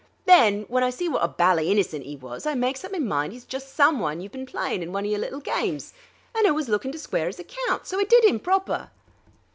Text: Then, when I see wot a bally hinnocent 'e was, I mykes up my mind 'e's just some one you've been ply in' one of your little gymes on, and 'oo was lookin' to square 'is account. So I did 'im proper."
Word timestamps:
Then, 0.25 0.63
when 0.67 0.83
I 0.83 0.89
see 0.89 1.07
wot 1.07 1.23
a 1.23 1.27
bally 1.27 1.67
hinnocent 1.67 2.03
'e 2.07 2.15
was, 2.15 2.47
I 2.47 2.55
mykes 2.55 2.83
up 2.83 2.91
my 2.91 2.97
mind 2.97 3.33
'e's 3.33 3.45
just 3.45 3.75
some 3.75 3.99
one 3.99 4.19
you've 4.19 4.31
been 4.31 4.47
ply 4.47 4.71
in' 4.71 4.91
one 4.91 5.05
of 5.05 5.11
your 5.11 5.19
little 5.19 5.41
gymes 5.41 5.93
on, 6.35 6.39
and 6.43 6.49
'oo 6.51 6.55
was 6.55 6.67
lookin' 6.69 6.91
to 6.91 6.97
square 6.97 7.29
'is 7.29 7.37
account. 7.37 7.85
So 7.85 7.99
I 7.99 8.03
did 8.05 8.25
'im 8.25 8.39
proper." 8.39 8.89